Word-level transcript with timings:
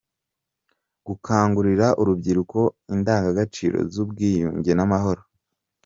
Gukangurira 1.07 1.87
urubyiruko 2.01 2.59
indangagaciro 2.93 3.77
z’Ubwiyunge 3.93 4.71
n’Amahoro 4.75 5.21